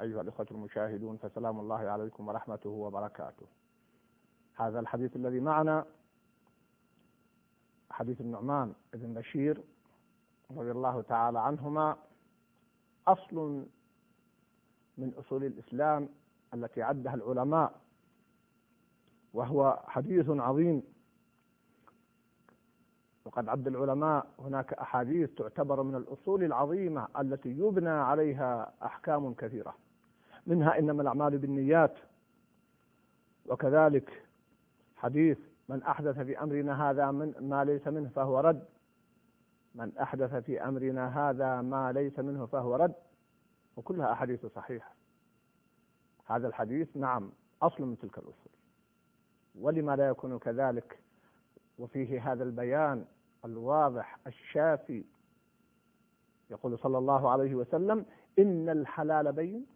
أيها 0.00 0.20
الإخوة 0.20 0.46
المشاهدون 0.50 1.16
فسلام 1.16 1.60
الله 1.60 1.78
عليكم 1.78 2.28
ورحمته 2.28 2.70
وبركاته. 2.70 3.46
هذا 4.54 4.80
الحديث 4.80 5.16
الذي 5.16 5.40
معنا 5.40 5.86
حديث 7.90 8.20
النعمان 8.20 8.74
بن 8.94 9.14
بشير 9.14 9.64
رضي 10.50 10.70
الله 10.70 11.02
تعالى 11.02 11.40
عنهما 11.40 11.96
أصل 13.06 13.66
من 14.98 15.14
أصول 15.18 15.44
الإسلام 15.44 16.08
التي 16.54 16.82
عدها 16.82 17.14
العلماء 17.14 17.80
وهو 19.34 19.82
حديث 19.86 20.30
عظيم. 20.30 20.82
وقد 23.24 23.48
عد 23.48 23.66
العلماء 23.66 24.26
هناك 24.38 24.72
أحاديث 24.72 25.34
تعتبر 25.34 25.82
من 25.82 25.94
الأصول 25.94 26.44
العظيمة 26.44 27.08
التي 27.20 27.48
يبنى 27.48 27.88
عليها 27.88 28.72
أحكام 28.82 29.34
كثيرة. 29.34 29.74
منها 30.48 30.78
إنما 30.78 31.02
الأعمال 31.02 31.38
بالنيات. 31.38 31.94
وكذلك 33.46 34.22
حديث 34.96 35.38
من 35.68 35.82
أحدث 35.82 36.18
في 36.20 36.42
أمرنا 36.42 36.90
هذا 36.90 37.10
من 37.10 37.34
ما 37.40 37.64
ليس 37.64 37.88
منه 37.88 38.08
فهو 38.08 38.40
رد. 38.40 38.64
من 39.74 39.96
أحدث 39.98 40.34
في 40.34 40.64
أمرنا 40.64 41.30
هذا 41.30 41.60
ما 41.62 41.92
ليس 41.92 42.18
منه 42.18 42.46
فهو 42.46 42.76
رد. 42.76 42.94
وكلها 43.76 44.12
أحاديث 44.12 44.46
صحيحة. 44.46 44.94
هذا 46.26 46.48
الحديث 46.48 46.96
نعم 46.96 47.32
أصل 47.62 47.82
من 47.84 47.98
تلك 47.98 48.18
الأصول. 48.18 48.52
ولما 49.60 49.96
لا 49.96 50.08
يكون 50.08 50.38
كذلك 50.38 50.98
وفيه 51.78 52.32
هذا 52.32 52.44
البيان 52.44 53.04
الواضح 53.44 54.18
الشافي 54.26 55.04
يقول 56.50 56.78
صلى 56.78 56.98
الله 56.98 57.30
عليه 57.30 57.54
وسلم 57.54 58.06
إن 58.38 58.68
الحلال 58.68 59.32
بين 59.32 59.66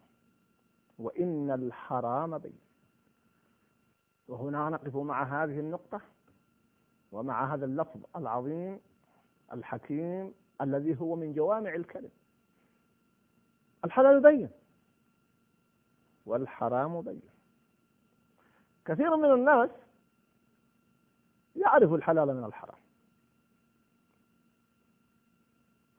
وإن 0.99 1.51
الحرام 1.51 2.37
بين. 2.37 2.59
وهنا 4.27 4.69
نقف 4.69 4.95
مع 4.95 5.43
هذه 5.43 5.59
النقطة 5.59 6.01
ومع 7.11 7.53
هذا 7.53 7.65
اللفظ 7.65 7.99
العظيم 8.15 8.79
الحكيم 9.53 10.33
الذي 10.61 11.01
هو 11.01 11.15
من 11.15 11.33
جوامع 11.33 11.75
الكلم. 11.75 12.11
الحلال 13.85 14.21
بين 14.21 14.49
والحرام 16.25 17.01
بين. 17.01 17.21
كثير 18.85 19.15
من 19.15 19.31
الناس 19.33 19.69
يعرف 21.55 21.93
الحلال 21.93 22.37
من 22.37 22.43
الحرام. 22.43 22.77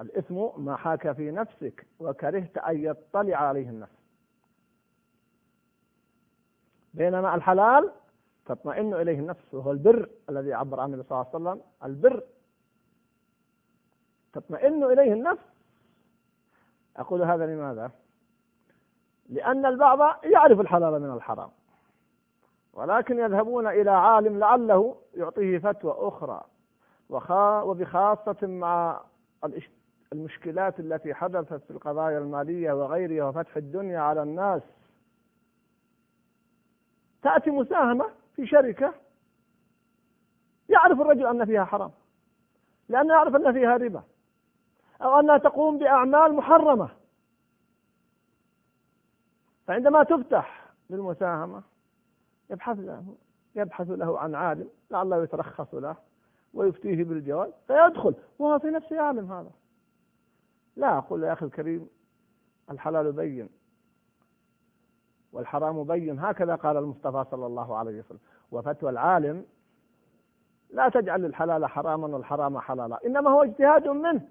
الإثم 0.01 0.65
ما 0.65 0.77
حاك 0.77 1.13
في 1.13 1.31
نفسك 1.31 1.87
وكرهت 1.99 2.59
أن 2.59 2.85
يطلع 2.85 3.37
عليه 3.37 3.69
الناس 3.69 4.04
بينما 6.95 7.35
الحلال 7.35 7.93
تطمئن 8.47 8.95
إليه 8.95 9.19
النفس 9.19 9.55
وهو 9.55 9.73
البر 9.73 10.09
الذي 10.31 10.53
عبر 10.53 10.81
عنه 10.81 10.95
النبي 10.95 11.09
صلى 11.09 11.27
الله 11.35 11.51
عليه 11.51 11.61
وسلم. 11.61 11.63
البر. 11.85 12.23
تطمئن 14.33 14.85
إليه 14.85 15.13
النفس. 15.13 15.43
أقول 16.97 17.23
هذا 17.23 17.47
لماذا؟ 17.47 17.91
لأن 19.29 19.67
البعض 19.67 20.25
يعرف 20.25 20.61
الحلال 20.61 21.03
من 21.03 21.11
الحرام 21.11 21.51
ولكن 22.73 23.19
يذهبون 23.19 23.67
إلى 23.67 23.91
عالم 23.91 24.39
لعله 24.39 24.97
يعطيه 25.15 25.59
فتوى 25.59 25.95
أخرى 25.99 26.45
وبخاصة 27.65 28.47
مع 28.47 29.01
المشكلات 30.13 30.81
التي 30.81 31.15
حدثت 31.15 31.65
في 31.65 31.71
القضايا 31.71 32.19
المالية 32.19 32.73
وغيرها 32.73 33.29
وفتح 33.29 33.57
الدنيا 33.57 33.99
على 33.99 34.23
الناس. 34.23 34.63
تأتي 37.25 37.51
مساهمة 37.51 38.05
في 38.37 38.47
شركة 38.47 38.95
يعرف 40.69 41.01
الرجل 41.01 41.27
أن 41.27 41.45
فيها 41.45 41.65
حرام 41.65 41.91
لأنه 42.89 43.15
يعرف 43.15 43.37
أن 43.37 43.53
فيها 43.53 43.77
ربا 43.77 44.03
أو 45.03 45.21
أنها 45.21 45.39
تقوم 45.39 45.79
بأعمال 45.79 46.35
محرمة. 46.35 46.89
فعندما 49.67 50.03
تفتح 50.03 50.71
للمساهمة 50.91 51.63
يبحث 52.51 52.79
له 52.79 53.17
يبحث 53.55 53.91
له 53.91 54.19
عن 54.19 54.35
عالم 54.35 54.69
لعله 54.91 55.23
يترخص 55.23 55.75
له 55.75 55.97
ويفتيه 56.55 57.05
بالجواز 57.05 57.53
فيدخل 57.67 58.15
وهو 58.39 58.59
في 58.59 58.67
نفسه 58.67 58.97
يعلم 58.97 59.33
هذا. 59.33 59.51
لا 60.77 60.99
أقول 60.99 61.25
يا 61.25 61.33
أخي 61.33 61.47
الكريم 61.47 61.89
الحلال 62.71 63.13
بين 63.13 63.49
والحرام 65.35 65.85
بين 65.85 66.19
هكذا 66.19 66.55
قال 66.55 66.77
المصطفى 66.77 67.25
صلى 67.31 67.47
الله 67.47 67.77
عليه 67.77 67.99
وسلم. 67.99 68.19
وفتوى 68.51 68.91
العالم 68.91 69.45
لا 70.71 70.89
تجعل 70.89 71.25
الحلال 71.25 71.67
حراما 71.67 72.07
والحرام 72.07 72.59
حلالا 72.59 73.07
إنما 73.07 73.31
هو 73.31 73.43
اجتهاد 73.43 73.89
منه. 73.89 74.29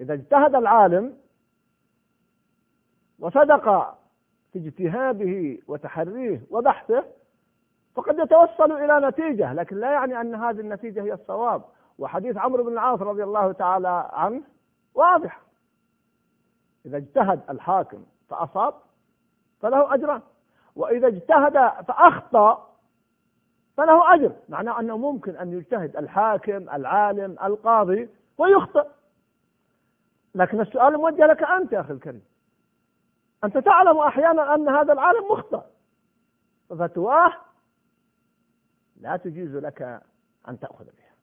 إذا 0.00 0.14
اجتهد 0.14 0.54
العالم 0.54 1.16
وصدق 3.18 3.98
في 4.52 4.58
اجتهاده 4.58 5.62
وتحريه 5.68 6.42
وبحثه 6.50 7.04
فقد 7.94 8.18
يتوصل 8.18 8.72
إلى 8.72 9.08
نتيجة 9.08 9.52
لكن 9.52 9.76
لا 9.76 9.92
يعني 9.92 10.20
أن 10.20 10.34
هذه 10.34 10.60
النتيجة 10.60 11.02
هي 11.02 11.12
الصواب. 11.12 11.62
وحديث 11.98 12.36
عمرو 12.36 12.64
بن 12.64 12.72
العاص 12.72 13.00
رضي 13.00 13.24
الله 13.24 13.52
تعالى 13.52 14.10
عنه 14.12 14.42
واضح. 14.94 15.40
إذا 16.86 16.96
اجتهد 16.96 17.40
الحاكم 17.50 18.04
فأصاب 18.28 18.74
فله 19.60 19.94
أجران. 19.94 20.22
وإذا 20.76 21.06
اجتهد 21.06 21.84
فأخطأ 21.84 22.74
فله 23.76 24.14
أجر. 24.14 24.32
معناه 24.48 24.80
أنه 24.80 24.96
ممكن 24.96 25.36
أن 25.36 25.52
يجتهد 25.52 25.96
الحاكم 25.96 26.70
العالم 26.70 27.36
القاضي 27.42 28.08
ويخطئ. 28.38 28.86
لكن 30.34 30.60
السؤال 30.60 30.96
موجه 30.96 31.26
لك 31.26 31.42
أنت 31.42 31.72
يا 31.72 31.80
أخي 31.80 31.92
الكريم. 31.92 32.24
أنت 33.44 33.58
تعلم 33.58 33.98
أحيانا 33.98 34.54
أن 34.54 34.68
هذا 34.68 34.92
العالم 34.92 35.24
مخطئ. 35.30 35.62
ففتواه 36.68 37.32
لا 39.00 39.16
تجيز 39.16 39.56
لك 39.56 40.02
أن 40.48 40.60
تأخذ 40.60 40.84
بها. 40.84 41.14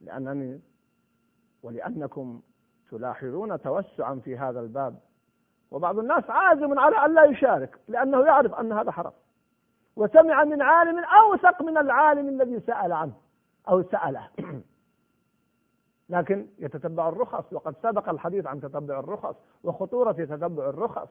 لأنني 0.00 0.60
ولأنكم 1.62 2.42
تلاحظون 2.90 3.60
توسعا 3.60 4.14
في 4.24 4.38
هذا 4.38 4.60
الباب 4.60 4.98
وبعض 5.70 5.98
الناس 5.98 6.30
عازم 6.30 6.78
على 6.78 6.96
أن 6.96 7.14
لا 7.14 7.24
يشارك 7.24 7.78
لأنه 7.88 8.24
يعرف 8.24 8.54
أن 8.54 8.72
هذا 8.72 8.90
حرام. 8.90 9.12
وسمع 9.96 10.44
من 10.44 10.62
عالم 10.62 10.98
أوثق 10.98 11.62
من 11.62 11.78
العالم 11.78 12.28
الذي 12.28 12.60
سأل 12.60 12.92
عنه 12.92 13.12
أو 13.68 13.82
سأله. 13.82 14.28
لكن 16.10 16.46
يتتبع 16.58 17.08
الرخص 17.08 17.52
وقد 17.52 17.74
سبق 17.82 18.08
الحديث 18.08 18.46
عن 18.46 18.60
تتبع 18.60 18.98
الرخص 18.98 19.34
وخطورة 19.64 20.12
تتبع 20.12 20.68
الرخص. 20.68 21.08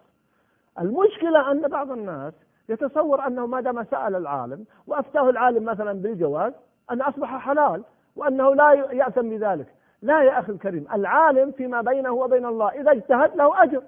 المشكلة 0.79 1.51
أن 1.51 1.61
بعض 1.61 1.91
الناس 1.91 2.33
يتصور 2.69 3.27
أنه 3.27 3.47
ما 3.47 3.61
دام 3.61 3.83
سأل 3.83 4.15
العالم 4.15 4.65
وأفتاه 4.87 5.29
العالم 5.29 5.65
مثلا 5.65 5.93
بالجواز 6.01 6.53
أن 6.91 7.01
أصبح 7.01 7.37
حلال 7.37 7.83
وأنه 8.15 8.55
لا 8.55 8.71
يأثم 8.73 9.29
بذلك. 9.29 9.67
لا 10.01 10.23
يا 10.23 10.39
أخي 10.39 10.51
الكريم 10.51 10.87
العالم 10.93 11.51
فيما 11.51 11.81
بينه 11.81 12.11
وبين 12.11 12.45
الله 12.45 12.69
إذا 12.69 12.91
اجتهد 12.91 13.35
له 13.35 13.63
أجر. 13.63 13.83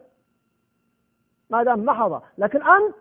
ما 1.50 1.63
دام 1.63 1.86
محض. 1.86 2.22
لكن 2.38 2.62
أنت 2.63 2.96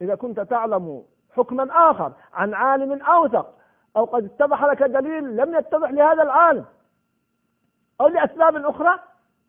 إذا 0.00 0.14
كنت 0.14 0.40
تعلم 0.40 1.04
حكما 1.30 1.90
آخر 1.90 2.12
عن 2.32 2.54
عالم 2.54 3.02
أوثق 3.02 3.58
أو 3.96 4.04
قد 4.04 4.24
اتضح 4.24 4.64
لك 4.64 4.82
دليل 4.82 5.36
لم 5.36 5.54
يتضح 5.54 5.90
لهذا 5.90 6.22
العالم 6.22 6.64
أو 8.00 8.08
لأسباب 8.08 8.56
أخرى 8.56 8.98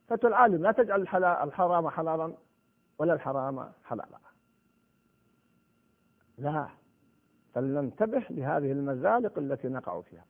فتو 0.08 0.28
العالم 0.28 0.64
لا 0.64 0.72
تجعل 0.72 1.02
الحرام 1.44 1.90
حلالا 1.90 2.34
ولا 3.00 3.14
الحرام 3.14 3.72
حلالا. 3.84 4.18
لا. 6.38 6.68
فلننتبه 7.54 8.24
لهذه 8.30 8.72
المزالق 8.72 9.38
التي 9.38 9.68
نقع 9.68 10.02
فيها. 10.02 10.26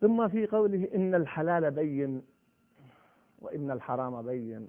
ثم 0.00 0.28
في 0.28 0.46
قوله 0.46 0.88
إن 0.94 1.14
الحلال 1.14 1.70
بين 1.70 2.22
وإن 3.38 3.70
الحرام 3.70 4.22
بين. 4.22 4.68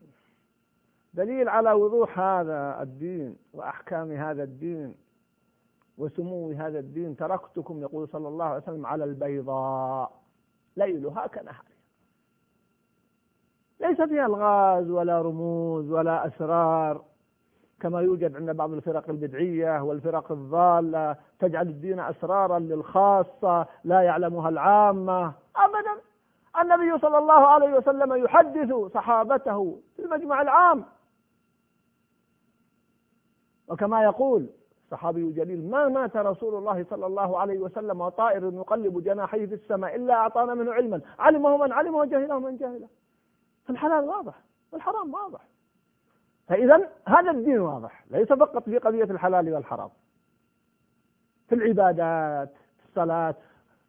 دليل 1.15 1.50
على 1.50 1.71
وضوح 1.71 2.19
هذا 2.19 2.81
الدين 2.81 3.38
وأحكام 3.53 4.12
هذا 4.12 4.44
الدين 4.44 4.95
وسمو 5.97 6.51
هذا 6.51 6.79
الدين 6.79 7.15
تركتكم 7.15 7.81
يقول 7.81 8.07
صلى 8.07 8.27
الله 8.27 8.45
عليه 8.45 8.63
وسلم 8.63 8.85
على 8.85 9.03
البيضاء. 9.03 10.12
ليلها 10.77 11.27
كنهارها. 11.27 11.75
ليس 13.79 14.01
فيها 14.01 14.25
الغاز 14.25 14.89
ولا 14.89 15.21
رموز 15.21 15.91
ولا 15.91 16.27
أسرار 16.27 17.01
كما 17.79 18.01
يوجد 18.01 18.35
عند 18.35 18.51
بعض 18.51 18.71
الفرق 18.73 19.09
البدعية 19.09 19.83
والفرق 19.83 20.31
الضالة 20.31 21.15
تجعل 21.39 21.67
الدين 21.67 22.00
أسرارا 22.00 22.59
للخاصة 22.59 23.67
لا 23.83 24.01
يعلمها 24.01 24.50
العامة. 24.50 25.33
أبدا. 25.56 26.01
النبي 26.62 27.00
صلى 27.00 27.17
الله 27.17 27.47
عليه 27.47 27.77
وسلم 27.77 28.15
يحدث 28.25 28.73
صحابته 28.94 29.79
في 29.95 30.01
المجمع 30.01 30.41
العام. 30.41 30.85
وكما 33.67 34.03
يقول 34.03 34.50
الصحابي 34.83 35.21
الجليل 35.21 35.69
ما 35.69 35.88
مات 35.88 36.17
رسول 36.17 36.56
الله 36.56 36.83
صلى 36.83 37.06
الله 37.06 37.39
عليه 37.39 37.59
وسلم 37.59 38.01
وطائر 38.01 38.53
يقلب 38.53 39.03
جناحيه 39.03 39.45
في 39.45 39.53
السماء 39.53 39.95
إلا 39.95 40.13
أعطانا 40.13 40.53
منه 40.53 40.73
علما. 40.73 41.01
علمه 41.19 41.57
من؟ 41.57 41.71
علمه 41.71 41.97
وجهله 41.97 42.39
من 42.39 42.57
جهله 42.57 42.88
فالحلال 43.65 44.03
واضح 44.03 44.41
والحرام 44.71 45.13
واضح. 45.13 45.41
فإذا 46.47 46.89
هذا 47.07 47.31
الدين 47.31 47.59
واضح 47.59 48.06
ليس 48.12 48.33
فقط 48.33 48.63
في 48.63 48.77
قضية 48.77 49.03
الحلال 49.03 49.53
والحرام. 49.53 49.89
في 51.50 51.56
العبادات 51.56 52.53
في 52.77 52.85
الصلاة 52.89 53.35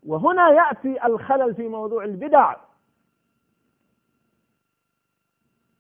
وهنا 0.07 0.49
يأتي 0.49 1.07
الخلل 1.07 1.55
في 1.55 1.69
موضوع 1.69 2.05
البدع. 2.05 2.57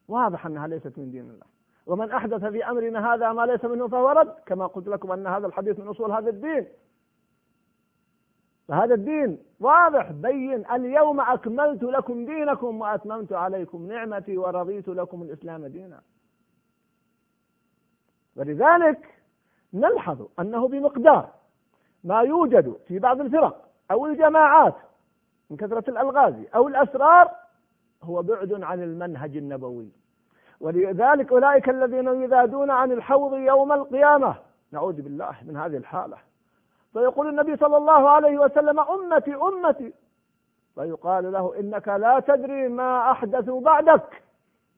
واضح 0.09 0.47
أنها 0.47 0.67
ليست 0.67 0.99
من 0.99 1.11
دين 1.11 1.31
الله. 1.31 1.56
ومن 1.87 2.11
أحدث 2.11 2.45
في 2.45 2.65
أمرنا 2.65 3.15
هذا 3.15 3.33
ما 3.33 3.47
ليس 3.47 3.65
منه 3.65 3.89
فهو 3.89 4.09
رد. 4.09 4.35
كما 4.47 4.67
قلت 4.67 4.89
لكم 4.89 5.13
أن 5.13 5.27
هذا 5.27 5.47
الحديث 5.47 5.79
من 5.79 5.89
أصول 5.89 6.13
هذا 6.13 6.31
الدين. 6.31 6.67
فهذا 8.69 8.95
الدين 8.95 9.39
واضح 9.61 10.13
بين 10.13 10.71
اليوم 10.71 11.21
أكملت 11.21 11.83
لكم 11.83 12.27
دينكم 12.27 12.81
وأتممت 12.81 13.33
عليكم 13.33 13.87
نعمتي 13.87 14.39
ورضيت 14.39 14.89
لكم 14.89 15.23
الإسلام 15.23 15.67
دينا. 15.67 16.01
ولذلك 18.37 19.15
نلحظ 19.73 20.27
أنه 20.41 20.69
بمقدار 20.69 21.31
ما 22.05 22.21
يوجد 22.21 22.77
في 22.89 22.99
بعض 22.99 23.21
الفرق 23.21 23.69
أو 23.91 24.07
الجماعات 24.07 24.75
من 25.51 25.57
كثرة 25.57 25.91
الألغاز 25.91 26.35
أو 26.55 26.69
الأسرار 26.69 27.31
هو 28.03 28.23
بعد 28.23 28.63
عن 28.63 28.83
المنهج 28.83 29.37
النبوي. 29.37 29.91
ولذلك 30.61 31.33
أولئك 31.33 31.69
الذين 31.69 32.23
يذادون 32.23 32.71
عن 32.71 32.93
الحوض 32.93 33.35
يوم 33.35 33.73
القيامة. 33.73 34.37
نعوذ 34.73 35.03
بالله 35.03 35.37
من 35.43 35.57
هذه 35.57 35.77
الحالة. 35.77 36.19
فيقول 36.93 37.29
النبي 37.29 37.57
صلى 37.57 37.77
الله 37.77 38.11
عليه 38.11 38.39
وسلم 38.39 38.81
أمتي 38.81 39.35
أمتي. 39.35 39.93
فيقال 40.75 41.33
له 41.33 41.61
إنك 41.61 41.89
لا 41.89 42.21
تدري 42.21 42.69
ما 42.69 43.11
أحدثوا 43.11 43.61
بعدك. 43.61 44.23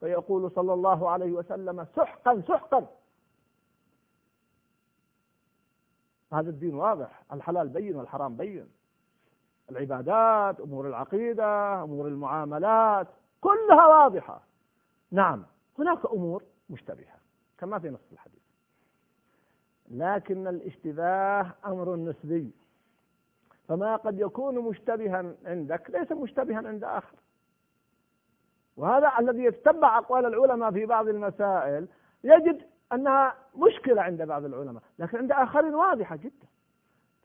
فيقول 0.00 0.50
صلى 0.50 0.72
الله 0.72 1.10
عليه 1.10 1.32
وسلم 1.32 1.86
سحقا 1.96 2.42
سحقا. 2.48 2.86
هذا 6.32 6.50
الدين 6.50 6.74
واضح. 6.74 7.22
الحلال 7.32 7.68
بين 7.68 7.96
والحرام 7.96 8.36
بين. 8.36 8.68
العبادات 9.70 10.60
أمور 10.60 10.88
العقيدة 10.88 11.82
أمور 11.82 12.06
المعاملات 12.06 13.06
كلها 13.40 13.86
واضحة. 13.86 14.40
نعم. 15.10 15.44
هناك 15.78 16.06
أمور 16.06 16.42
مشتبهة 16.70 17.18
كما 17.58 17.78
في 17.78 17.90
نص 17.90 18.12
الحديث. 18.12 18.42
لكن 19.90 20.46
الاشتباه 20.46 21.54
أمر 21.66 21.96
نسبي. 21.96 22.50
فما 23.68 23.96
قد 23.96 24.18
يكون 24.18 24.58
مشتبها 24.58 25.34
عندك 25.44 25.90
ليس 25.90 26.12
مشتبها 26.12 26.68
عند 26.68 26.84
آخر. 26.84 27.16
وهذا 28.76 29.12
الذي 29.18 29.44
يتبع 29.44 29.98
أقوال 29.98 30.26
العلماء 30.26 30.70
في 30.70 30.86
بعض 30.86 31.08
المسائل 31.08 31.88
يجد 32.24 32.66
أنها 32.92 33.34
مشكلة 33.56 34.02
عند 34.02 34.22
بعض 34.22 34.44
العلماء 34.44 34.82
لكن 34.98 35.18
عند 35.18 35.32
آخرين 35.32 35.74
واضحة 35.74 36.16
جدا. 36.16 36.46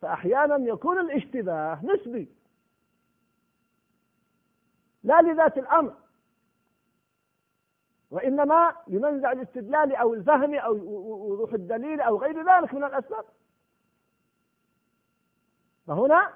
فأحيانا 0.01 0.55
يكون 0.69 0.99
الاشتباه 0.99 1.79
نسبي. 1.85 2.29
لا 5.03 5.21
لذات 5.21 5.57
الأمر. 5.57 5.93
وإنما 8.13 8.75
لمنزع 8.87 9.31
الاستدلال 9.31 9.95
أو 9.95 10.13
الفهم 10.13 10.53
أو 10.53 10.73
وضوح 11.31 11.53
الدليل 11.53 12.01
أو 12.01 12.17
غير 12.17 12.37
ذلك 12.37 12.73
من 12.73 12.83
الأسباب. 12.83 13.25
فهنا 15.87 16.33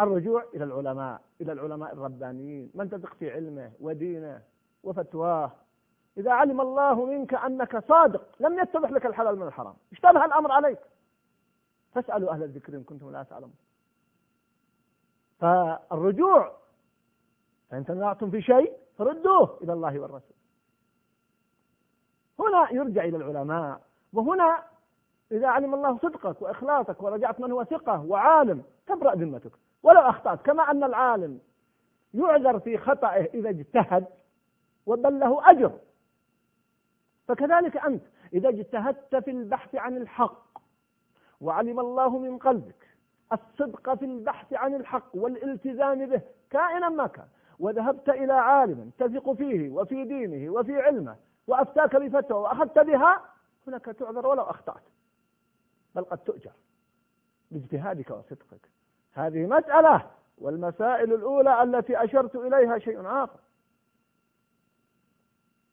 الرجوع 0.00 0.44
إلى 0.54 0.64
العلماء 0.64 1.20
إلى 1.40 1.52
العلماء 1.52 1.92
الربانيين. 1.92 2.70
من 2.74 2.90
تثق 2.90 3.14
في 3.14 3.30
علمه 3.30 3.72
ودينه 3.80 4.42
وفتواه؟ 4.84 5.52
إذا 6.18 6.32
علم 6.32 6.60
الله 6.60 7.04
منك 7.04 7.34
أنك 7.34 7.84
صادق 7.88 8.22
لم 8.40 8.58
يتضح 8.58 8.90
لك 8.90 9.06
الحلال 9.06 9.36
من 9.36 9.46
الحرام. 9.46 9.74
اشتبه 9.92 10.24
الأمر 10.24 10.52
عليك. 10.52 10.78
فاسألوا 11.92 12.30
أهل 12.30 12.42
الذكر 12.42 12.74
إن 12.74 12.82
كنتم 12.82 13.12
لا 13.12 13.22
تعلمون. 13.22 13.56
فالرجوع 15.40 16.56
فإن 17.70 17.84
تنازعتم 17.84 18.30
في 18.30 18.42
شيء 18.42 18.72
فردوه 18.98 19.58
إلى 19.62 19.72
الله 19.72 20.00
والرسول. 20.00 20.36
هنا 22.40 22.72
يرجع 22.72 23.04
إلى 23.04 23.16
العلماء 23.16 23.80
وهنا 24.12 24.62
إذا 25.32 25.48
علم 25.48 25.74
الله 25.74 25.98
صدقك 25.98 26.42
وإخلاصك 26.42 27.02
ورجعت 27.02 27.40
من 27.40 27.52
هو 27.52 27.64
ثقة 27.64 28.04
وعالم 28.04 28.62
تبرأ 28.86 29.14
ذمتك. 29.14 29.52
ولو 29.82 30.00
أخطأت 30.00 30.42
كما 30.42 30.70
أن 30.70 30.84
العالم 30.84 31.38
يعذر 32.14 32.58
في 32.60 32.78
خطأه 32.78 33.28
إذا 33.34 33.48
اجتهد 33.50 34.06
وبل 34.86 35.20
له 35.20 35.50
أجر. 35.50 35.72
فكذلك 37.28 37.76
أنت 37.76 38.02
إذا 38.32 38.48
اجتهدت 38.48 39.16
في 39.16 39.30
البحث 39.30 39.74
عن 39.74 39.96
الحق 39.96 40.58
وعلم 41.40 41.80
الله 41.80 42.18
من 42.18 42.38
قلبك 42.38 42.86
الصدق 43.32 43.94
في 43.94 44.04
البحث 44.04 44.52
عن 44.52 44.74
الحق 44.74 45.06
والالتزام 45.14 46.06
به 46.06 46.20
كائنا 46.50 46.88
ما 46.88 47.06
كان 47.06 47.26
وذهبت 47.58 48.08
إلى 48.08 48.32
عالم 48.32 48.90
تثق 48.98 49.32
فيه 49.32 49.70
وفي 49.70 50.04
دينه 50.04 50.52
وفي 50.52 50.80
علمه 50.80 51.16
وأفتاك 51.46 51.96
بفتوى 51.96 52.38
وأخذت 52.38 52.78
بها 52.78 53.22
هناك 53.66 53.84
تعذر 53.84 54.26
ولو 54.26 54.42
أخطأت. 54.42 54.82
بل 55.94 56.04
قد 56.04 56.18
تؤجر 56.18 56.52
باجتهادك 57.50 58.10
وصدقك. 58.10 58.70
هذه 59.12 59.46
مسألة 59.46 60.10
والمسائل 60.38 61.12
الأولى 61.12 61.62
التي 61.62 62.04
أشرت 62.04 62.36
إليها 62.36 62.78
شيء 62.78 63.06
آخر. 63.06 63.40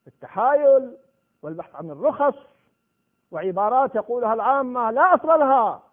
التحايل 0.07 0.97
والبحث 1.41 1.75
عن 1.75 1.91
الرخص 1.91 2.35
وعبارات 3.31 3.95
يقولها 3.95 4.33
العامة 4.33 4.91
لا 4.91 5.15
أصل 5.15 5.27
لها 5.27 5.83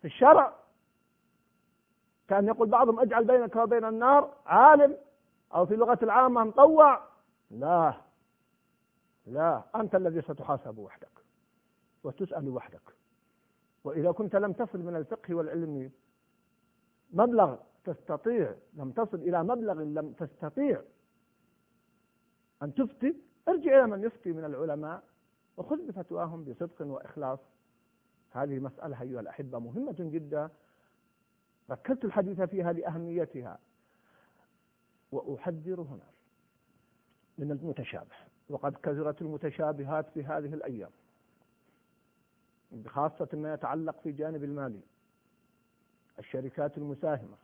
في 0.00 0.06
الشرع. 0.06 0.52
كان 2.28 2.46
يقول 2.46 2.68
بعضهم 2.68 3.00
اجعل 3.00 3.24
بينك 3.24 3.56
وبين 3.56 3.84
النار 3.84 4.34
عالم 4.46 4.96
أو 5.54 5.66
في 5.66 5.76
لغة 5.76 5.98
العامة 6.02 6.44
مطوع. 6.44 7.00
لا. 7.50 8.07
لا 9.32 9.64
أنت 9.76 9.94
الذي 9.94 10.22
ستحاسب 10.22 10.78
وحدك 10.78 11.24
وتسأل 12.04 12.48
وحدك. 12.48 12.94
وإذا 13.84 14.12
كنت 14.12 14.36
لم 14.36 14.52
تصل 14.52 14.78
من 14.78 14.96
الفقه 14.96 15.34
والعلم 15.34 15.90
مبلغ 17.10 17.56
تستطيع 17.84 18.54
لم 18.74 18.92
تصل 18.92 19.16
إلى 19.16 19.42
مبلغ 19.42 19.82
لم 19.82 20.12
تستطيع 20.12 20.82
أن 22.62 22.74
تفتي 22.74 23.16
ارجع 23.48 23.78
إلى 23.78 23.86
من 23.86 24.04
يفتي 24.04 24.32
من 24.32 24.44
العلماء 24.44 25.02
وخذ 25.56 25.86
بفتواهم 25.86 26.44
بصدق 26.44 26.86
وإخلاص. 26.86 27.38
هذه 28.30 28.58
مسألة 28.58 29.02
أيها 29.02 29.20
الأحبة 29.20 29.58
مهمة 29.58 29.96
جدا. 29.98 30.50
ركزت 31.70 32.04
الحديث 32.04 32.40
فيها 32.40 32.72
لأهميتها. 32.72 33.58
وأحذر 35.12 35.80
هنا 35.80 36.06
من 37.38 37.50
المتشابه. 37.50 38.16
وقد 38.48 38.76
كثرت 38.76 39.22
المتشابهات 39.22 40.08
في 40.10 40.24
هذه 40.24 40.54
الأيام 40.54 40.90
خاصة 42.86 43.28
ما 43.32 43.54
يتعلق 43.54 44.00
في 44.00 44.12
جانب 44.12 44.44
المالي 44.44 44.80
الشركات 46.18 46.78
المساهمة 46.78 47.36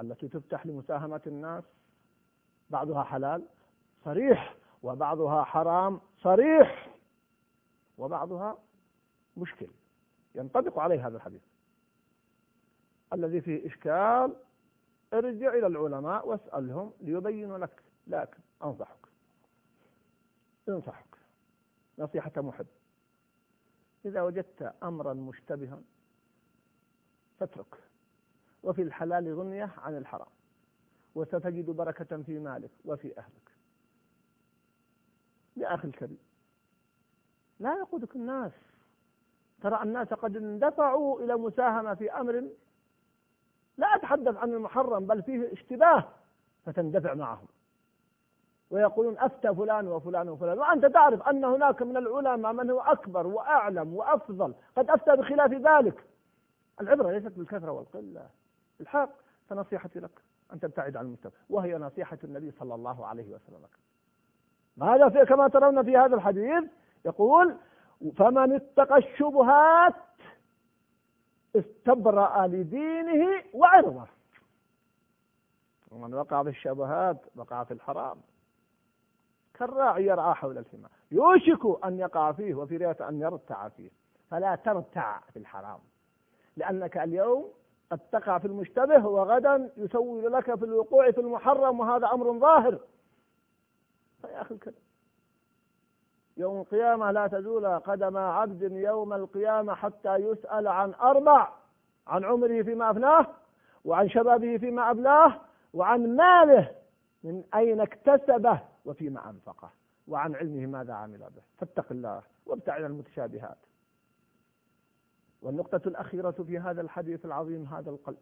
التي 0.00 0.28
تفتح 0.28 0.66
لمساهمة 0.66 1.20
الناس 1.26 1.64
بعضها 2.70 3.02
حلال 3.02 3.46
صريح 4.04 4.56
وبعضها 4.82 5.44
حرام 5.44 6.00
صريح 6.22 6.96
وبعضها 7.98 8.58
مشكل 9.36 9.68
ينطبق 10.34 10.78
عليه 10.78 11.06
هذا 11.06 11.16
الحديث. 11.16 11.42
الذي 13.12 13.40
فيه 13.40 13.66
إشكال 13.66 14.36
ارجع 15.12 15.54
إلى 15.54 15.66
العلماء 15.66 16.28
واسألهم 16.28 16.92
ليبينوا 17.00 17.58
لك 17.58 17.82
لكن 18.06 18.38
أنصحك. 18.64 19.05
انصحك 20.68 21.16
نصيحة 21.98 22.32
محب. 22.36 22.66
إذا 24.04 24.22
وجدت 24.22 24.74
أمرا 24.82 25.14
مشتبها 25.14 25.82
فاترك. 27.40 27.74
وفي 28.62 28.82
الحلال 28.82 29.38
غنية 29.38 29.70
عن 29.78 29.96
الحرام. 29.96 30.28
وستجد 31.14 31.70
بركة 31.70 32.22
في 32.22 32.38
مالك 32.38 32.70
وفي 32.84 33.18
أهلك. 33.18 33.50
يا 35.56 35.74
أخي 35.74 35.88
الكريم 35.88 36.18
لا 37.60 37.74
يقودك 37.78 38.16
الناس. 38.16 38.52
ترى 39.62 39.82
الناس 39.82 40.08
قد 40.08 40.36
اندفعوا 40.36 41.20
إلى 41.20 41.36
مساهمة 41.36 41.94
في 41.94 42.12
أمر 42.12 42.50
لا 43.76 43.86
أتحدث 43.86 44.36
عن 44.36 44.52
المحرم 44.52 45.06
بل 45.06 45.22
فيه 45.22 45.52
اشتباه 45.52 46.12
فتندفع 46.64 47.14
معهم. 47.14 47.46
ويقولون 48.70 49.18
أفتى 49.18 49.54
فلان 49.54 49.88
وفلان 49.88 50.28
وفلان. 50.28 50.58
وأنت 50.58 50.86
تعرف 50.86 51.28
أن 51.28 51.44
هناك 51.44 51.82
من 51.82 51.96
العلماء 51.96 52.52
من 52.52 52.70
هو 52.70 52.80
أكبر 52.80 53.26
وأعلم 53.26 53.94
وأفضل. 53.94 54.54
قد 54.76 54.90
أفتى 54.90 55.16
بخلاف 55.16 55.52
ذلك. 55.52 56.04
العبرة 56.80 57.10
ليست 57.10 57.38
بالكثرة 57.38 57.70
والقلة. 57.70 58.28
الحق 58.80 59.10
فنصيحتي 59.48 60.00
لك 60.00 60.22
أن 60.52 60.60
تبتعد 60.60 60.96
عن 60.96 61.04
المجتمع 61.04 61.32
وهي 61.50 61.78
نصيحة 61.78 62.18
النبي 62.24 62.50
صلى 62.50 62.74
الله 62.74 63.06
عليه 63.06 63.34
وسلم. 63.34 63.62
لك 63.62 63.78
ماذا 64.76 65.08
في 65.08 65.24
كما 65.24 65.48
ترون 65.48 65.82
في 65.82 65.96
هذا 65.96 66.14
الحديث؟ 66.14 66.64
يقول 67.04 67.56
فمن 68.16 68.52
اتقى 68.52 68.96
الشبهات 68.98 69.94
استبرأ 71.56 72.46
لدينه 72.46 73.42
وعرضه. 73.54 74.06
ومن 75.90 76.14
وقع 76.14 76.42
في 76.42 76.48
الشبهات 76.48 77.16
وقع 77.36 77.64
في 77.64 77.74
الحرام. 77.74 78.18
كالراعي 79.58 80.06
يرعى 80.06 80.34
حول 80.34 80.58
الحمى. 80.58 80.88
يوشك 81.10 81.84
أن 81.84 81.98
يقع 81.98 82.32
فيه 82.32 82.54
وفي 82.54 82.76
رواية 82.76 83.08
أن 83.08 83.20
يرتع 83.20 83.68
فيه. 83.68 83.90
فلا 84.30 84.54
ترتع 84.54 85.20
في 85.20 85.38
الحرام. 85.38 85.78
لأنك 86.56 86.96
اليوم 86.98 87.52
قد 87.90 87.98
تقع 88.12 88.38
في 88.38 88.44
المشتبه 88.44 89.06
وغدا 89.06 89.70
يسول 89.76 90.32
لك 90.32 90.54
في 90.54 90.64
الوقوع 90.64 91.10
في 91.10 91.20
المحرم 91.20 91.80
وهذا 91.80 92.06
أمر 92.06 92.38
ظاهر. 92.38 92.78
فيا 94.22 94.40
أخي 94.42 94.54
الكريم. 94.54 94.86
يوم 96.36 96.60
القيامة 96.60 97.10
لا 97.10 97.26
تزول 97.26 97.66
قدم 97.66 98.16
عبد 98.16 98.62
يوم 98.72 99.12
القيامة 99.12 99.74
حتى 99.74 100.14
يسأل 100.14 100.68
عن 100.68 100.94
أربع 100.94 101.48
عن 102.06 102.24
عمره 102.24 102.62
فيما 102.62 102.90
أفناه 102.90 103.26
وعن 103.84 104.08
شبابه 104.08 104.56
فيما 104.56 104.90
أبلاه 104.90 105.40
وعن 105.74 106.16
ماله 106.16 106.70
من 107.24 107.44
أين 107.54 107.80
اكتسبه. 107.80 108.60
وفيما 108.86 109.30
أنفقه 109.30 109.70
وعن 110.08 110.34
علمه 110.34 110.66
ماذا 110.66 110.92
عمل 110.92 111.18
به. 111.18 111.42
فاتق 111.58 111.92
الله 111.92 112.22
وابتعد 112.46 112.82
عن 112.82 112.90
المتشابهات. 112.90 113.58
والنقطة 115.42 115.88
الأخيرة 115.88 116.30
في 116.30 116.58
هذا 116.58 116.80
الحديث 116.80 117.24
العظيم 117.24 117.64
هذا 117.64 117.90
القلب. 117.90 118.18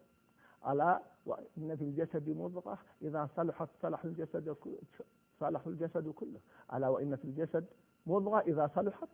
ألا 0.68 1.02
وإن 1.26 1.76
في 1.76 1.84
الجسد 1.84 2.28
مضغة؟ 2.28 2.78
إذا 3.02 3.28
صلحت 3.36 3.68
صلح 3.82 4.04
الجسد 4.04 4.56
صلح 5.40 5.66
الجسد 5.66 6.08
كله. 6.08 6.40
ألا 6.74 6.88
وإن 6.88 7.16
في 7.16 7.24
الجسد 7.24 7.66
مضغة؟ 8.06 8.40
إذا 8.40 8.70
صلحت 8.74 9.08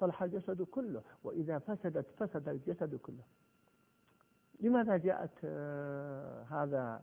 صلح 0.00 0.22
الجسد 0.22 0.62
كله. 0.62 1.02
وإذا 1.24 1.58
فسدت 1.58 2.06
فسد 2.18 2.48
الجسد 2.48 2.94
كله. 2.94 3.24
لماذا 4.60 4.96
جاءت 4.96 5.30
آه، 5.44 6.42
هذا 6.42 7.02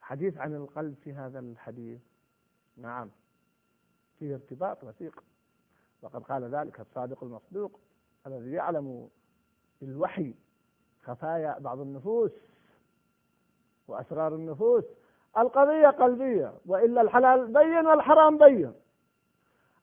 حديث 0.00 0.36
عن 0.38 0.54
القلب 0.54 0.94
في 0.94 1.12
هذا 1.12 1.38
الحديث؟ 1.38 2.00
نعم. 2.80 3.10
فيه 4.18 4.34
ارتباط 4.34 4.84
وثيق. 4.84 5.22
وقد 6.02 6.22
قال 6.22 6.44
ذلك 6.44 6.80
الصادق 6.80 7.24
المصدوق 7.24 7.80
الذي 8.26 8.50
يعلم 8.50 9.08
بالوحي 9.80 10.34
خفايا 11.02 11.58
بعض 11.58 11.80
النفوس 11.80 12.30
وأسرار 13.88 14.34
النفوس. 14.34 14.84
القضية 15.38 15.88
قلبية 15.88 16.52
وإلا 16.66 17.00
الحلال 17.00 17.52
بين 17.52 17.86
والحرام 17.86 18.38
بين. 18.38 18.74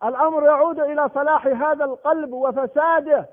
الأمر 0.03 0.43
يعود 0.43 0.79
إلى 0.79 1.09
صلاح 1.09 1.47
هذا 1.47 1.85
القلب 1.85 2.33
وفساده. 2.33 3.29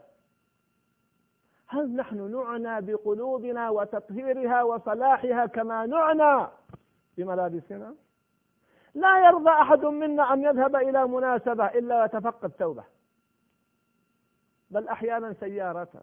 هل 1.66 1.96
نحن 1.96 2.30
نعنى 2.32 2.86
بقلوبنا 2.86 3.70
وتطهيرها 3.70 4.62
وصلاحها 4.62 5.46
كما 5.46 5.86
نعنى 5.86 6.48
بملابسنا؟ 7.16 7.94
لا 8.94 9.26
يرضى 9.26 9.50
أحد 9.50 9.84
منا 9.84 10.32
أن 10.32 10.42
يذهب 10.42 10.76
إلى 10.76 11.06
مناسبة 11.06 11.66
إلا 11.66 12.02
ويتفقد 12.02 12.50
توبة. 12.50 12.84
بل 14.70 14.88
أحيانا 14.88 15.32
سيارته. 15.32 16.00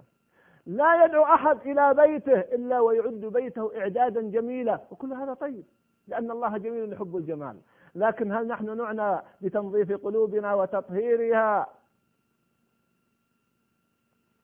لا 0.65 1.05
يدعو 1.05 1.23
أحد 1.23 1.59
إلى 1.67 1.93
بيته 1.93 2.39
إلا 2.39 2.79
ويعد 2.79 3.11
بيته 3.25 3.79
إعدادا 3.79 4.21
جميلا. 4.21 4.79
وكل 4.91 5.13
هذا 5.13 5.33
طيب 5.33 5.65
لأن 6.07 6.31
الله 6.31 6.57
جميل 6.57 6.93
يحب 6.93 7.17
الجمال. 7.17 7.59
لكن 7.95 8.31
هل 8.31 8.47
نحن 8.47 8.77
نعنى 8.77 9.21
بتنظيف 9.41 9.91
قلوبنا 9.91 10.53
وتطهيرها؟ 10.53 11.67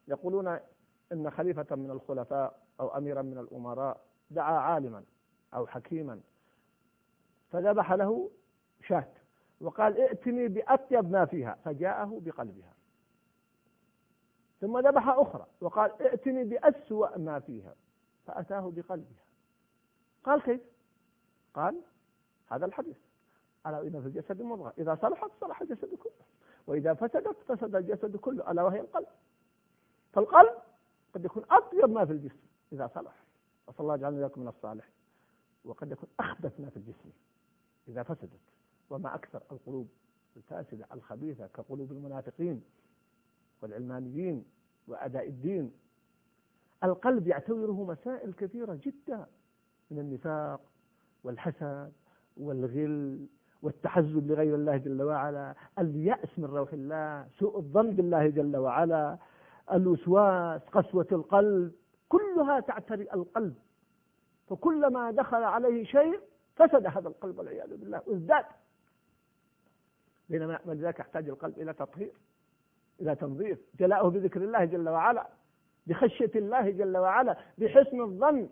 يقولون 0.07 0.59
إن 1.11 1.29
خليفة 1.29 1.75
من 1.75 1.91
الخلفاء 1.91 2.59
أو 2.79 2.97
أميرا 2.97 3.21
من 3.21 3.37
الأمراء 3.37 4.01
دعا 4.31 4.53
عالما 4.53 5.03
أو 5.53 5.67
حكيما 5.67 6.19
فذبح 7.51 7.93
له 7.93 8.29
شاة. 8.83 9.07
وقال 9.61 10.01
ائتني 10.01 10.47
بأطيب 10.47 11.11
ما 11.11 11.25
فيها 11.25 11.57
فجاءه 11.65 12.21
بقلبها. 12.25 12.73
ثم 14.61 14.79
ذبح 14.79 15.07
أخرى 15.07 15.45
وقال 15.61 16.01
ائتني 16.01 16.43
بأسوأ 16.43 17.17
ما 17.17 17.39
فيها 17.39 17.75
فأتاه 18.25 18.71
بقلبها. 18.75 19.25
قال 20.23 20.41
كيف؟ 20.41 20.61
قال 21.53 21.81
هذا 22.47 22.65
الحديث. 22.65 22.97
ألا 23.67 23.81
إن 23.81 24.01
في 24.01 24.07
الجسد 24.07 24.41
مضغة. 24.41 24.73
إذا 24.77 24.97
صلحت 25.01 25.31
صلح 25.41 25.61
الجسد 25.61 25.95
كله. 25.95 26.11
وإذا 26.67 26.93
فسدت 26.93 27.37
فسد 27.47 27.75
الجسد 27.75 28.15
كله 28.15 28.51
ألا 28.51 28.63
وهي 28.63 28.79
القلب. 28.79 29.07
فالقلب 30.13 30.53
قد 31.13 31.25
يكون 31.25 31.43
أطيب 31.51 31.89
ما 31.89 32.05
في 32.05 32.11
الجسم 32.11 32.39
إذا 32.73 32.87
صلح. 32.95 33.23
وصلى 33.67 33.79
الله 33.79 33.95
يجعلنا 33.95 34.19
إياكم 34.19 34.41
من 34.41 34.47
الصالح 34.47 34.89
وقد 35.65 35.91
يكون 35.91 36.09
أخبث 36.19 36.59
ما 36.59 36.69
في 36.69 36.77
الجسم 36.77 37.09
إذا 37.87 38.03
فسدت. 38.03 38.39
وما 38.89 39.15
أكثر 39.15 39.41
القلوب 39.51 39.87
الفاسدة 40.37 40.85
الخبيثة 40.93 41.47
كقلوب 41.47 41.91
المنافقين 41.91 42.63
والعلمانيين 43.61 44.45
وأداء 44.87 45.27
الدين. 45.27 45.71
القلب 46.83 47.27
يعتبره 47.27 47.83
مسائل 47.83 48.33
كثيرة 48.33 48.79
جدا 48.83 49.25
من 49.91 49.99
النفاق 49.99 50.61
والحسد 51.23 51.91
والغل 52.37 53.27
والتحزب 53.61 54.31
لغير 54.31 54.55
الله 54.55 54.77
جل 54.77 55.01
وعلا 55.01 55.55
اليأس 55.79 56.39
من 56.39 56.45
روح 56.45 56.73
الله 56.73 57.27
سوء 57.39 57.57
الظن 57.57 57.91
بالله 57.91 58.27
جل 58.29 58.57
وعلا 58.57 59.17
الوسواس 59.73 60.61
قسوة 60.61 61.07
القلب 61.11 61.71
كلها 62.09 62.59
تعتري 62.59 63.03
القلب. 63.13 63.55
فكلما 64.49 65.11
دخل 65.11 65.43
عليه 65.43 65.83
شيء 65.83 66.19
فسد 66.55 66.85
هذا 66.85 67.07
القلب 67.07 67.37
والعياذ 67.39 67.77
بالله. 67.77 68.01
وازداد. 68.07 68.45
بينما 70.29 70.59
ذلك 70.67 70.99
يحتاج 70.99 71.29
القلب 71.29 71.59
إلى 71.59 71.73
تطهير 71.73 72.11
إلى 73.01 73.15
تنظيف. 73.15 73.59
جلاؤه 73.79 74.09
بذكر 74.09 74.41
الله 74.41 74.65
جل 74.65 74.89
وعلا 74.89 75.27
بخشية 75.87 76.31
الله 76.35 76.69
جل 76.69 76.97
وعلا 76.97 77.37
بحسن 77.57 78.01
الظن. 78.01 78.49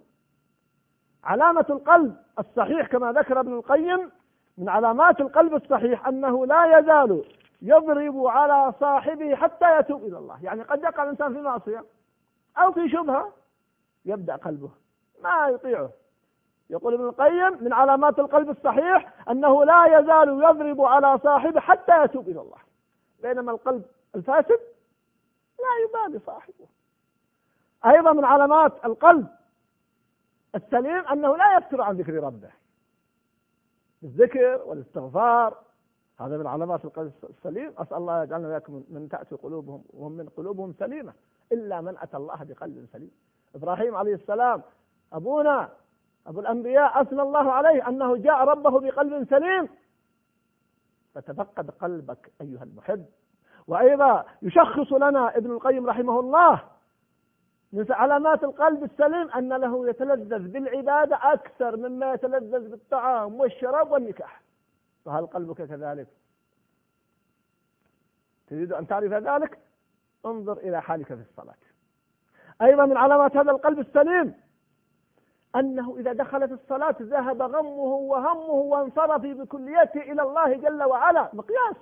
علامة 1.23 1.65
القلب 1.69 2.17
الصحيح 2.39 2.87
كما 2.87 3.11
ذكر 3.11 3.39
ابن 3.39 3.53
القيم 3.53 4.11
من 4.57 4.69
علامات 4.69 5.21
القلب 5.21 5.55
الصحيح 5.55 6.07
أنه 6.07 6.45
لا 6.45 6.79
يزال 6.79 7.23
يضرب 7.61 8.27
على 8.27 8.73
صاحبه 8.79 9.35
حتى 9.35 9.79
يتوب 9.79 10.03
إلى 10.03 10.17
الله. 10.17 10.43
يعني 10.43 10.61
قد 10.61 10.83
يقع 10.83 11.03
الإنسان 11.03 11.33
في 11.33 11.41
معصية 11.41 11.85
أو 12.57 12.71
في 12.71 12.89
شبهة 12.89 13.33
يبدأ 14.05 14.35
قلبه 14.35 14.69
ما 15.23 15.47
يطيعه. 15.47 15.89
يقول 16.69 16.93
ابن 16.93 17.07
القيم 17.07 17.63
من 17.63 17.73
علامات 17.73 18.19
القلب 18.19 18.49
الصحيح 18.49 19.29
أنه 19.29 19.65
لا 19.65 19.99
يزال 19.99 20.29
يضرب 20.29 20.81
على 20.81 21.19
صاحبه 21.23 21.59
حتى 21.59 22.03
يتوب 22.03 22.29
إلى 22.29 22.41
الله. 22.41 22.57
بينما 23.21 23.51
القلب 23.51 23.85
الفاسد 24.15 24.59
لا 25.59 26.03
يبالي 26.03 26.19
صاحبه. 26.25 26.65
أيضا 27.85 28.13
من 28.13 28.25
علامات 28.25 28.85
القلب 28.85 29.27
السليم 30.55 31.07
أنه 31.07 31.37
لا 31.37 31.57
يكثر 31.57 31.81
عن 31.81 31.97
ذكر 31.97 32.13
ربه. 32.13 32.49
الذكر 34.03 34.61
والاستغفار 34.65 35.57
هذا 36.19 36.37
من 36.37 36.47
علامات 36.47 36.85
القلب 36.85 37.11
السليم. 37.29 37.73
أسأل 37.77 37.97
الله 37.97 38.23
يجعلنا 38.23 38.47
وإياكم 38.47 38.83
من 38.89 39.09
تأتي 39.09 39.35
قلوبهم 39.35 39.83
وهم 39.93 40.11
من 40.11 40.29
قلوبهم 40.29 40.73
سليمة. 40.79 41.13
إلا 41.51 41.81
من 41.81 41.97
أتى 41.97 42.17
الله 42.17 42.43
بقلب 42.43 42.87
سليم. 42.93 43.11
إبراهيم 43.55 43.95
عليه 43.95 44.13
السلام 44.13 44.61
أبونا 45.13 45.69
أبو 46.27 46.39
الأنبياء 46.39 47.01
أثنى 47.01 47.21
الله 47.21 47.51
عليه 47.51 47.87
أنه 47.87 48.17
جاء 48.17 48.43
ربه 48.43 48.79
بقلب 48.79 49.29
سليم. 49.29 49.69
فتفقد 51.15 51.71
قلبك 51.71 52.31
أيها 52.41 52.63
المحب. 52.63 53.05
وأيضا 53.67 54.25
يشخص 54.41 54.93
لنا 54.93 55.37
ابن 55.37 55.51
القيم 55.51 55.87
رحمه 55.87 56.19
الله 56.19 56.61
من 57.73 57.85
علامات 57.89 58.43
القلب 58.43 58.83
السليم 58.83 59.29
أن 59.29 59.53
له 59.53 59.89
يتلذذ 59.89 60.47
بالعبادة 60.47 61.19
أكثر 61.21 61.77
مما 61.77 62.13
يتلذذ 62.13 62.69
بالطعام 62.69 63.39
والشراب 63.39 63.91
والنكاح. 63.91 64.41
فهل 65.05 65.27
قلبك 65.27 65.57
كذلك؟ 65.57 66.07
تريد 68.47 68.73
أن 68.73 68.87
تعرف 68.87 69.11
ذلك؟ 69.11 69.59
انظر 70.25 70.57
إلى 70.57 70.81
حالك 70.81 71.07
في 71.07 71.21
الصلاة. 71.21 71.55
أيضا 72.61 72.85
من 72.85 72.97
علامات 72.97 73.37
هذا 73.37 73.51
القلب 73.51 73.79
السليم 73.79 74.44
أنه 75.55 75.95
إذا 75.99 76.13
دخل 76.13 76.47
في 76.47 76.53
الصلاة 76.53 76.95
ذهب 77.01 77.41
غمه 77.41 77.83
وهمه 77.83 78.49
وانصرف 78.49 79.21
بكليته 79.21 80.01
إلى 80.01 80.21
الله 80.21 80.53
جل 80.53 80.83
وعلا. 80.83 81.29
مقياس. 81.33 81.75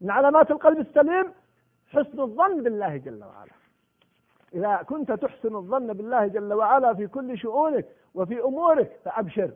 من 0.00 0.10
علامات 0.10 0.50
القلب 0.50 0.78
السليم 0.78 1.32
حسن 1.86 2.20
الظن 2.20 2.62
بالله 2.62 2.96
جل 2.96 3.24
وعلا. 3.24 3.52
إذا 4.54 4.76
كنت 4.76 5.12
تحسن 5.12 5.56
الظن 5.56 5.92
بالله 5.92 6.26
جل 6.26 6.52
وعلا 6.52 6.94
في 6.94 7.06
كل 7.06 7.38
شؤونك 7.38 7.86
وفي 8.14 8.40
أمورك 8.42 9.00
فأبشر. 9.04 9.50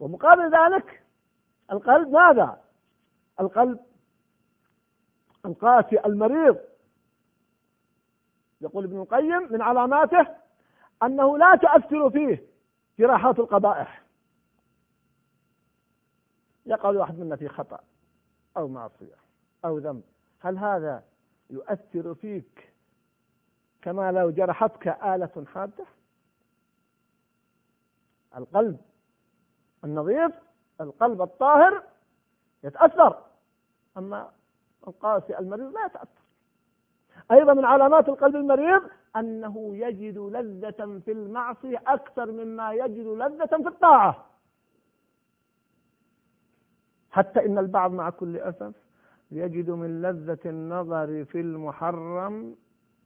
ومقابل 0.00 0.54
ذلك 0.56 1.02
القلب 1.72 2.08
ماذا؟ 2.08 2.60
القلب 3.40 3.80
القاسي 5.46 6.00
المريض. 6.06 6.69
يقول 8.60 8.84
ابن 8.84 9.00
القيم 9.00 9.52
من 9.52 9.62
علاماته 9.62 10.26
أنه 11.02 11.38
لا 11.38 11.56
تؤثر 11.56 12.10
فيه 12.10 12.44
جراحات 12.98 13.38
القبائح. 13.38 14.02
يقع 16.66 16.88
واحد 16.88 17.18
منا 17.18 17.36
في 17.36 17.48
خطأ 17.48 17.80
أو 18.56 18.68
معصية 18.68 19.16
أو 19.64 19.78
ذنب. 19.78 20.02
هل 20.40 20.58
هذا 20.58 21.04
يؤثر 21.50 22.14
فيك 22.14 22.72
كما 23.82 24.12
لو 24.12 24.30
جرحتك 24.30 24.88
آلة 24.88 25.44
حادة؟ 25.54 25.86
القلب 28.36 28.80
النظيف 29.84 30.32
القلب 30.80 31.22
الطاهر 31.22 31.82
يتأثر 32.64 33.24
أما 33.96 34.32
القاسي 34.88 35.38
المريض 35.38 35.72
لا 35.72 35.86
يتأثر. 35.86 36.19
أيضا 37.30 37.54
من 37.54 37.64
علامات 37.64 38.08
القلب 38.08 38.36
المريض 38.36 38.82
أنه 39.16 39.76
يجد 39.76 40.18
لذة 40.18 41.00
في 41.04 41.12
المعصية 41.12 41.82
أكثر 41.86 42.32
مما 42.32 42.72
يجد 42.72 43.06
لذة 43.06 43.46
في 43.46 43.68
الطاعة. 43.68 44.26
حتى 47.10 47.46
إن 47.46 47.58
البعض 47.58 47.92
مع 47.92 48.10
كل 48.10 48.36
أسف 48.36 48.74
يجد 49.30 49.70
من 49.70 50.02
لذة 50.02 50.38
النظر 50.46 51.24
في 51.24 51.40
المحرم 51.40 52.56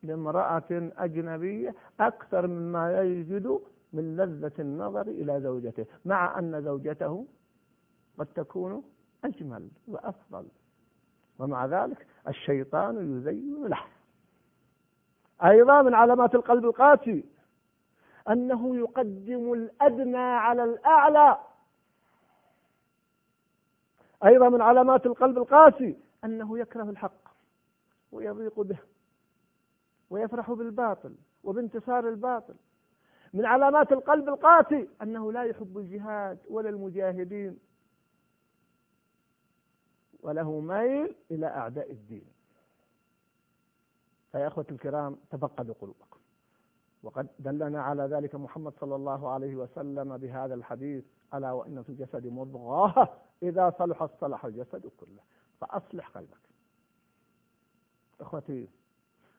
لامرأة 0.02 0.90
أجنبية 0.98 1.74
أكثر 2.00 2.46
مما 2.46 3.02
يجد 3.02 3.60
من 3.92 4.16
لذة 4.16 4.52
النظر 4.58 5.02
إلى 5.02 5.40
زوجته 5.40 5.86
مع 6.04 6.38
أن 6.38 6.62
زوجته 6.62 7.26
قد 8.18 8.26
تكون 8.26 8.82
أجمل 9.24 9.68
وأفضل 9.88 10.46
ومع 11.38 11.66
ذلك 11.66 12.06
الشيطان 12.28 13.18
يزين 13.18 13.66
له. 13.66 13.80
أيضا 15.42 15.82
من 15.82 15.94
علامات 15.94 16.34
القلب 16.34 16.64
القاسي 16.64 17.24
أنه 18.28 18.76
يقدم 18.76 19.52
الأدنى 19.52 20.16
على 20.16 20.64
الأعلى. 20.64 21.38
أيضا 24.24 24.48
من 24.48 24.60
علامات 24.60 25.06
القلب 25.06 25.38
القاسي 25.38 25.96
أنه 26.24 26.58
يكره 26.58 26.90
الحق 26.90 27.34
ويضيق 28.12 28.60
به 28.60 28.78
ويفرح 30.10 30.52
بالباطل 30.52 31.14
وبانتصار 31.44 32.08
الباطل. 32.08 32.54
من 33.34 33.46
علامات 33.46 33.92
القلب 33.92 34.28
القاسي 34.28 34.88
أنه 35.02 35.32
لا 35.32 35.42
يحب 35.42 35.78
الجهاد 35.78 36.38
ولا 36.50 36.68
المجاهدين 36.68 37.58
وله 40.20 40.60
ميل 40.60 41.14
إلى 41.30 41.46
أعداء 41.46 41.90
الدين. 41.90 42.33
فيا 44.34 44.46
أخوة 44.46 44.66
الكرام 44.70 45.16
تفقدوا 45.30 45.74
قلوبكم 45.80 46.20
وقد 47.02 47.28
دلنا 47.38 47.82
على 47.82 48.02
ذلك 48.02 48.34
محمد 48.34 48.72
صلى 48.80 48.94
الله 48.94 49.28
عليه 49.30 49.56
وسلم 49.56 50.16
بهذا 50.16 50.54
الحديث 50.54 51.04
ألا 51.34 51.52
وإن 51.52 51.82
في 51.82 51.88
الجسد 51.88 52.26
مضغة؟ 52.26 53.08
إذا 53.42 53.74
صلحت 53.78 54.10
صلح 54.20 54.44
الجسد 54.44 54.86
كله. 55.00 55.20
فأصلح 55.60 56.08
قلبك. 56.08 56.48
إخوتي 58.20 58.68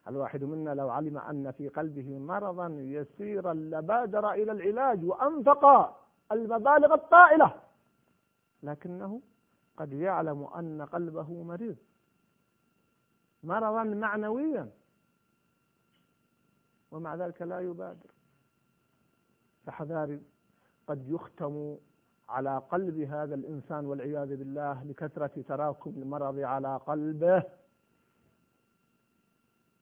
الواحد 0.08 0.44
منا 0.44 0.74
لو 0.74 0.88
علم 0.90 1.18
أن 1.18 1.50
في 1.50 1.68
قلبه 1.68 2.18
مرضا 2.18 2.66
يسيرا 2.68 3.54
لبادر 3.54 4.32
إلى 4.32 4.52
العلاج 4.52 5.04
وأنفق 5.04 5.64
المبالغ 6.32 6.94
الطائلة. 6.94 7.54
لكنه 8.62 9.20
قد 9.76 9.92
يعلم 9.92 10.44
أن 10.44 10.82
قلبه 10.82 11.42
مريض. 11.42 11.76
مرضا 13.42 13.82
معنويا. 13.84 14.70
ومع 16.96 17.14
ذلك 17.14 17.42
لا 17.42 17.60
يبادر. 17.60 18.10
فحذاري 19.66 20.22
قد 20.86 21.08
يختم 21.08 21.76
على 22.28 22.58
قلب 22.58 22.98
هذا 22.98 23.34
الإنسان 23.34 23.86
والعياذ 23.86 24.36
بالله 24.36 24.84
لكثرة 24.84 25.42
تراكم 25.48 25.90
المرض 25.90 26.38
على 26.38 26.76
قلبه 26.76 27.42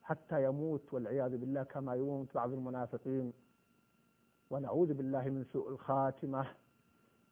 حتى 0.03 0.45
يموت 0.45 0.95
والعياذ 0.95 1.37
بالله 1.37 1.63
كما 1.63 1.95
يموت 1.95 2.35
بعض 2.35 2.53
المنافقين. 2.53 3.33
ونعوذ 4.51 4.95
بالله 4.95 5.25
من 5.31 5.45
سوء 5.45 5.69
الخاتمة. 5.69 6.47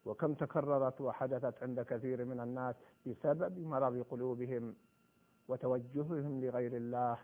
وكم 0.04 0.34
تكررت 0.34 1.00
وحدثت 1.00 1.62
عند 1.62 1.80
كثير 1.80 2.24
من 2.24 2.40
الناس 2.40 2.74
بسبب 3.06 3.58
مرض 3.58 4.02
قلوبهم 4.10 4.74
وتوجههم 5.48 6.44
لغير 6.44 6.76
الله. 6.76 7.18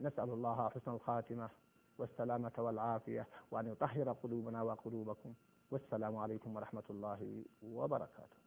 نسأل 0.00 0.30
الله 0.30 0.68
حسن 0.68 0.90
الخاتمة 0.90 1.50
والسلامة 1.98 2.52
والعافية 2.58 3.26
وأن 3.50 3.66
يطهر 3.66 4.12
قلوبنا 4.12 4.62
وقلوبكم. 4.62 5.34
والسلام 5.70 6.16
عليكم 6.16 6.56
ورحمة 6.56 6.82
الله 6.90 7.44
وبركاته. 7.62 8.45